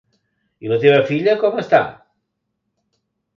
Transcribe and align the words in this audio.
I 0.67 0.71
la 0.71 0.79
teva 0.85 1.03
filla, 1.09 1.35
com 1.43 1.61
està? 1.65 1.83